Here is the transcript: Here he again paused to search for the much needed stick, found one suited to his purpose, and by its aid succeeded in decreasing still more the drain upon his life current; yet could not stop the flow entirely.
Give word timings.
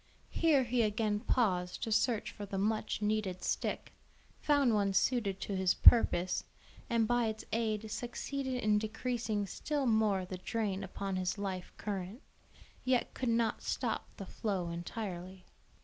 Here 0.31 0.63
he 0.63 0.81
again 0.81 1.19
paused 1.19 1.83
to 1.83 1.91
search 1.91 2.31
for 2.31 2.47
the 2.47 2.57
much 2.57 3.03
needed 3.03 3.43
stick, 3.43 3.93
found 4.39 4.73
one 4.73 4.93
suited 4.93 5.39
to 5.41 5.55
his 5.55 5.75
purpose, 5.75 6.43
and 6.89 7.07
by 7.07 7.27
its 7.27 7.45
aid 7.53 7.91
succeeded 7.91 8.55
in 8.63 8.79
decreasing 8.79 9.45
still 9.45 9.85
more 9.85 10.25
the 10.25 10.37
drain 10.39 10.83
upon 10.83 11.17
his 11.17 11.37
life 11.37 11.71
current; 11.77 12.23
yet 12.83 13.13
could 13.13 13.29
not 13.29 13.61
stop 13.61 14.07
the 14.17 14.25
flow 14.25 14.69
entirely. 14.69 15.45